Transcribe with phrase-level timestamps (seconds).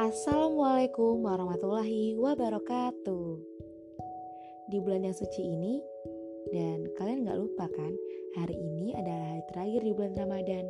[0.00, 3.26] Assalamualaikum warahmatullahi wabarakatuh.
[4.72, 5.84] Di bulan yang suci ini
[6.48, 7.92] Dan kalian gak lupa kan
[8.40, 10.64] Hari ini adalah hari terakhir di bulan Ramadan.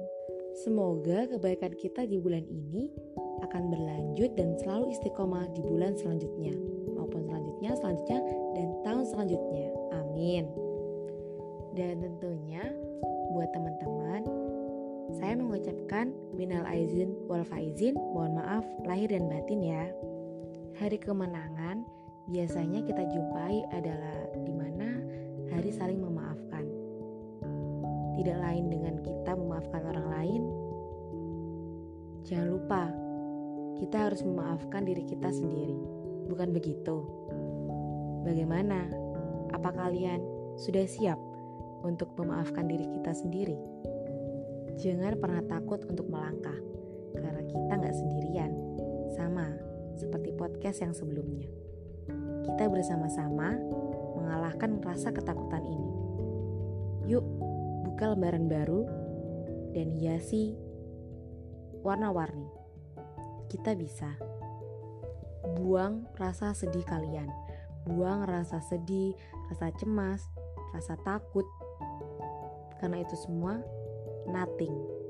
[0.66, 2.90] Semoga kebaikan kita di bulan ini
[3.46, 6.59] Akan berlanjut dan selalu istiqomah di bulan selanjutnya
[6.98, 8.18] Maupun selanjutnya, selanjutnya,
[8.59, 9.68] dan tahun selanjutnya.
[10.02, 10.45] Amin.
[11.79, 12.75] Dan tentunya
[13.32, 14.02] buat teman-teman
[15.16, 19.85] saya mengucapkan minal aizin wal faizin, mohon maaf lahir dan batin ya.
[20.80, 21.85] Hari kemenangan
[22.33, 24.88] biasanya kita jumpai adalah di mana
[25.52, 26.65] hari saling memaafkan.
[28.16, 30.43] Tidak lain dengan kita memaafkan orang lain.
[32.24, 32.83] Jangan lupa,
[33.83, 35.77] kita harus memaafkan diri kita sendiri.
[36.30, 37.05] Bukan begitu?
[38.23, 38.88] Bagaimana?
[39.52, 40.24] Apa kalian
[40.57, 41.21] sudah siap
[41.85, 43.59] untuk memaafkan diri kita sendiri?
[44.82, 46.59] Jangan pernah takut untuk melangkah,
[47.15, 48.51] karena kita nggak sendirian.
[49.15, 49.46] Sama
[49.95, 51.46] seperti podcast yang sebelumnya.
[52.43, 53.54] Kita bersama-sama
[54.18, 55.92] mengalahkan rasa ketakutan ini.
[57.15, 57.23] Yuk,
[57.87, 58.82] buka lembaran baru
[59.70, 60.59] dan hiasi
[61.87, 62.51] warna-warni.
[63.46, 64.10] Kita bisa.
[65.62, 67.31] Buang rasa sedih kalian.
[67.87, 69.14] Buang rasa sedih,
[69.47, 70.26] rasa cemas,
[70.75, 71.47] rasa takut.
[72.82, 73.62] Karena itu semua
[74.26, 75.01] nothing.